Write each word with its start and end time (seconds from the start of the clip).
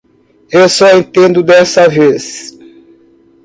Eu 0.51 0.67
só 0.67 0.89
entendo 0.91 1.43
desta 1.43 1.87
vez. 1.87 2.57